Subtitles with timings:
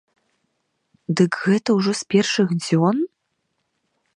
[1.21, 2.97] Дык гэта ўжо з першых дзён?!